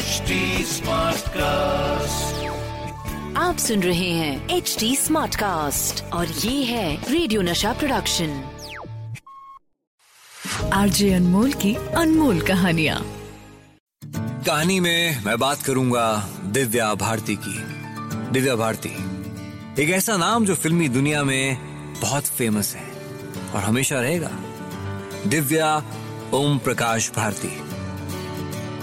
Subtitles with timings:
[0.00, 0.32] HD
[0.66, 1.36] Smartcast.
[3.36, 8.44] आप सुन रहे हैं एच डी स्मार्ट कास्ट और ये है रेडियो नशा प्रोडक्शन
[10.72, 13.02] आरजे अनमोल की अनमोल कहानिया।
[14.46, 17.58] कहानी में मैं बात करूँगा दिव्या भारती की।
[18.32, 18.92] दिव्या भारती
[19.82, 21.58] एक ऐसा नाम जो फिल्मी दुनिया में
[22.00, 22.92] बहुत फ़ेमस है
[23.54, 24.30] और हमेशा रहेगा।
[25.26, 25.82] दिव्या
[26.32, 27.65] ओम प्रकाश भारती।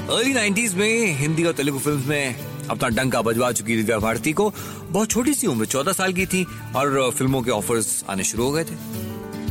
[0.03, 2.35] अर्ली 90s में हिंदी और तेलुगु फिल्म्स में
[2.70, 4.52] अपना डंका बजवा चुकी दिव्या भारती को।
[4.89, 6.45] बहुत छोटी सी उम्र, चौदह साल की थी
[6.76, 8.76] और फ़िल्मों के ऑफर्स आने शुरू हो गए थे।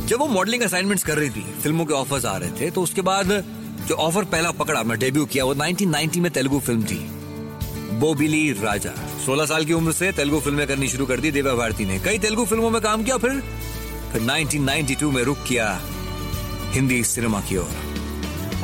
[0.07, 3.01] जब वो मॉडलिंग असाइनमेंट्स कर रही थी, फ़िल्मों के ऑफर्स आ रहे थे तो उसके
[3.01, 3.31] बाद
[3.87, 6.99] जो ऑफ़र पहला पकड़ा मैं डेब्यू किया, वो 1990 में तेलुगु फ़िल्म थी।
[7.99, 8.91] बोबिली राजा।
[9.25, 12.19] 16 साल की उम्र से तेलुगु फ़िल्में करनी शुरू कर दी दिव्या भारती ने। कई
[12.19, 13.41] तेलुगु फ़िल्मों में काम किया, फिर
[14.13, 15.79] फिर 1992 में रुक किया
[16.73, 17.92] हिंदी सिनेमा की ओर।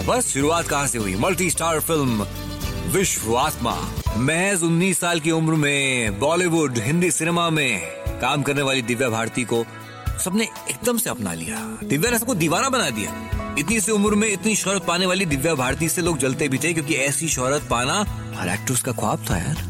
[0.07, 1.15] बस शुरुआत कहाँ से हुई?
[1.15, 2.25] मल्टी स्टार फ़िल्म
[2.91, 3.75] विश्व आत्मा
[4.17, 7.81] महज 19 साल की उम्र में बॉलीवुड हिंदी सिनेमा में
[8.21, 9.65] काम करने वाली दिव्या भारती को
[10.23, 14.27] सबने एकदम से अपना लिया। दिव्या ने सबको दीवाना बना दिया। इतनी सी उम्र में
[14.27, 18.05] इतनी शोहरत पाने वाली दिव्या भारती से लोग जलते भी थे क्योंकि ऐसी शोहरत पाना
[18.35, 19.67] हर एक्ट्रेस का ख्वाब था यार।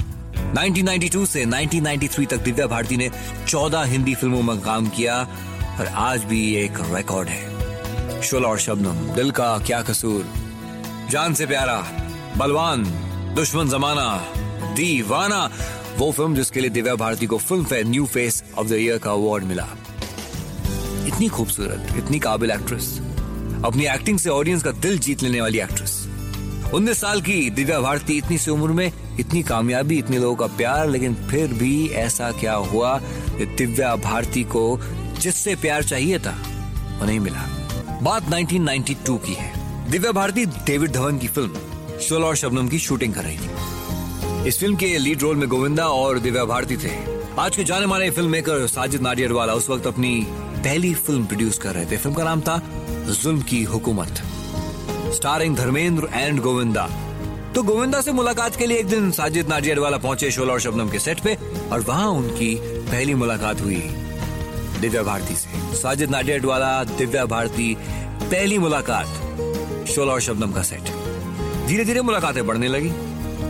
[0.53, 3.11] 1992 से 1993 तक दिव्या भारती ने
[3.47, 5.21] 14 हिंदी फ़िल्मों में काम किया
[5.79, 7.48] और आज भी एक रिकॉर्ड है।
[8.23, 10.25] शोला और शबनम। दिल का क्या कसूर?
[11.11, 11.77] जान से प्यारा,
[12.37, 12.83] बलवान,
[13.35, 14.07] दुश्मन जमाना,
[14.75, 15.49] दीवाना।
[15.97, 19.43] वो फ़िल्म जिसके लिए दिव्या भारती को Filmfare new face of the year का अवार्ड
[19.43, 19.67] मिला।
[21.07, 22.97] इतनी खूबसूरत, इतनी काबिल एक्ट्रेस।
[23.65, 26.07] अपनी एक्टिंग से ऑडियंस का दिल जीत लेने वाली एक्ट्रेस।
[26.73, 30.89] उन्नीस साल की दिव्या भारती इतनी सी उम्र में, इतनी कामयाबी, इतने लोगों का प्यार,
[30.89, 32.97] लेकिन फिर भी ऐसा क्या हुआ
[33.39, 34.79] दिव्या भारती को
[35.19, 36.35] जिससे प्यार चाहिए था,
[36.99, 37.58] वो नहीं मिला।
[38.03, 39.51] बात 1992 की है।
[39.91, 41.53] दिव्या भारती, डेविड धवन की फ़िल्म,
[42.01, 45.87] शोला और शबनम की शूटिंग कर रही थी। इस फ़िल्म के लीड रोल में गोविंदा
[45.87, 46.91] और दिव्या भारती थे।
[47.39, 50.27] आज के जाने माने फ़िल्म मेकर साजिद नाडियाडवाला उस वक्त अपनी
[50.57, 54.21] पहली फ़िल्म प्रोड्यूस कर रहे थे। फ़िल्म का नाम था जुल्म की हुकूमत।
[55.15, 56.89] Starring Dharmendra and Govinda.
[57.55, 60.99] तो गोविंदा से मुलाकात के लिए एक दिन साजिद नाडियाडवाला पहुँचे शोला और शबनम के
[60.99, 61.37] सेट पे,
[61.71, 63.98] और वहाँ उनकी पहली मुलाकात हुई।
[64.81, 67.75] दिव्या भारती से। साजिद नाडियाडवाला दिव्या भारती
[68.21, 70.89] पहली मुलाकात शोला और शबनम का सेट।
[71.67, 72.89] धीरे धीरे मुलाकातें बढ़ने लगी।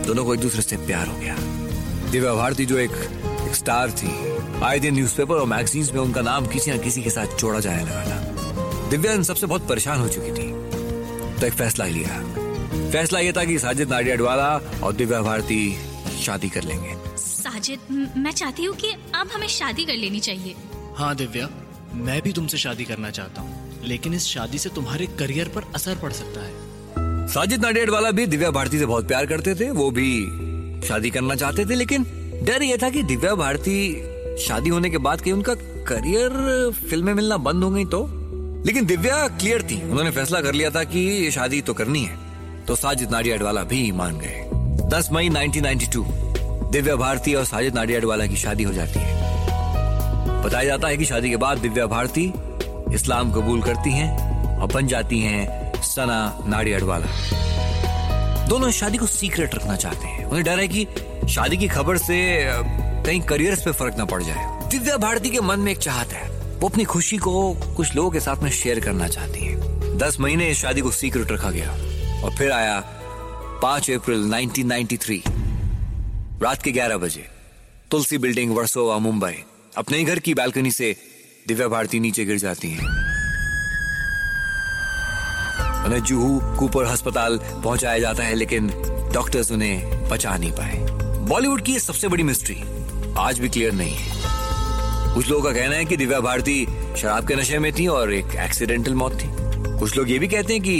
[0.06, 1.36] दोनों को एक दूसरे से प्यार हो गया।
[2.10, 2.90] दिव्या भारती जो एक,
[3.48, 4.10] एक स्टार थी
[4.62, 7.82] आए दिन न्यूज़पेपर और मैगजीन्स में उनका नाम किसी न किसी के साथ जोड़ा जाने
[7.82, 10.50] लगा था। दिव्या इन सबसे बहुत परेशान हो चुकी थी।
[11.40, 12.22] तो एक फैसला लिया।
[12.90, 14.48] फैसला यह था कि साजिद नाडियाडवाला
[14.82, 15.76] और दिव्या भारती
[16.22, 20.54] शादी कर लेंगे। साजिद मैं चाहती हूँ कि अब हमें शादी कर लेनी चाहिए।
[21.00, 21.48] हाँ दिव्या,
[21.96, 25.94] मैं भी तुमसे शादी करना चाहता हूँ, लेकिन इस शादी से तुम्हारे करियर पर असर
[25.98, 30.86] पड़ सकता है। साजिद नाडियाडवाला भी दिव्या भारती से बहुत प्यार करते थे, वो भी
[30.86, 32.02] शादी करना चाहते थे, लेकिन
[32.44, 33.76] डर ये था कि दिव्या भारती
[34.44, 35.54] शादी होने के बाद कहीं उनका
[35.88, 38.02] करियर फ़िल्में मिलना बंद हो गई तो।
[38.66, 42.18] लेकिन दिव्या क्लियर थी, उन्होंने फैसला कर लिया था कि ये शादी तो करनी है
[42.66, 44.44] तो साजिद नाडियाडवाला भी मान गए।
[44.90, 46.04] 10 मई 1992
[46.72, 49.19] दिव्या भारती और साजिद नाडियाडवाला की शादी हो जाती है।
[50.44, 52.32] बताया जाता है कि शादी के बाद दिव्या भारती
[52.94, 57.06] इस्लाम कबूल करती हैं और बन जाती हैं सना नाडियाडवाला
[58.48, 60.86] दोनों इस शादी को सीक्रेट रखना चाहते हैं। उन्हें डर है कि
[61.28, 62.16] शादी की खबर से
[63.06, 66.28] कहीं करियर पे फ़र्क ना पड़ जाए। दिव्या भारती के मन में एक चाहत है।
[66.58, 70.48] वो अपनी खुशी को कुछ लोगों के साथ में शेयर करना चाहती है। दस महीने
[70.50, 71.70] इस शादी को सीक्रेट रखा गया
[72.24, 72.80] और फिर आया
[73.62, 75.22] पाँच अप्रैल 1993
[76.42, 77.26] रात के 11 बजे,
[77.90, 79.44] तुलसी बिल्डिंग वर्सोवा, मुंबई।
[79.76, 80.96] अपने ही घर की बालकनी से
[81.48, 82.86] दिव्या भारती नीचे गिर जाती हैं।
[85.84, 88.66] उन्हें जूहू कूपर अस्पताल पहुँचाया जाता है, लेकिन
[89.14, 90.78] डॉक्टर्स उन्हें बचा नहीं पाए।
[91.28, 92.62] बॉलीवुड की सबसे बड़ी मिस्ट्री
[93.18, 94.18] आज भी क्लियर नहीं है।
[95.14, 98.34] कुछ लोगों का कहना है कि दिव्या भारती शराब के नशे में थी और एक
[98.36, 99.28] एक्सीडेंटल मौत थी।
[99.78, 100.78] कुछ लोग ये भी कहते हैं कि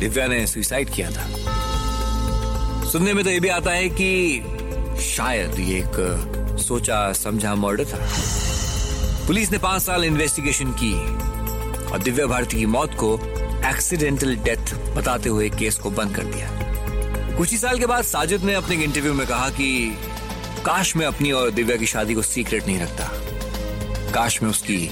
[0.00, 1.26] दिव्या ने सुसाइड किया था।
[2.88, 4.42] सुनने में तो ये भी आता है कि
[5.02, 8.08] शायद ये एक सोचा, समझा, मर्डर था।
[9.26, 10.94] पुलिस ने पाँच साल इन्वेस्टिगेशन की
[11.92, 13.20] और दिव्या भारती की मौत को
[13.68, 16.48] एक्सीडेंटल डेथ बताते हुए केस को बंद कर दिया।
[17.36, 19.98] कुछ ही साल के बाद साजिद ने अपने इंटरव्यू में कहा कि
[20.66, 23.10] काश मैं अपनी और दिव्या की शादी को सीक्रेट नहीं रखता।
[24.12, 24.90] काश मैं उसकी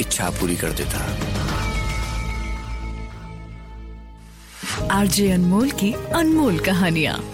[0.00, 0.98] इच्छा पूरी कर देता।
[4.90, 7.33] आरजे अनमोल की अनमोल कहानियाँ।